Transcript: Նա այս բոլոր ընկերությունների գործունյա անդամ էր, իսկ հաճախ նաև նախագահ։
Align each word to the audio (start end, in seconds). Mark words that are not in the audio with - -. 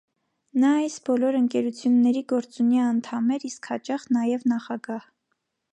Նա 0.61 0.69
այս 0.77 0.95
բոլոր 1.09 1.37
ընկերությունների 1.39 2.23
գործունյա 2.33 2.89
անդամ 2.95 3.31
էր, 3.37 3.47
իսկ 3.53 3.73
հաճախ 3.75 4.11
նաև 4.19 4.51
նախագահ։ 4.55 5.09